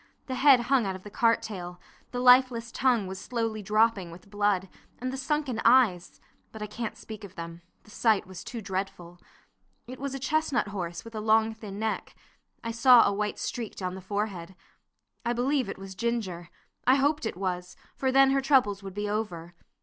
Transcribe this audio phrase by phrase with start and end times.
[0.25, 4.31] The head hung out of the cart tail, the lifeless tongue was slowly dropping with
[4.31, 6.19] blood; and the sunken eyes!
[6.51, 9.19] but I can't speak of them, the sight was too dreadful.
[9.85, 12.15] It was a chestnut horse with a long, thin neck.
[12.63, 14.55] I saw a white streak down the forehead.
[15.23, 16.49] I believe it was Ginger;
[16.87, 19.53] I hoped it was, for then her troubles would be over.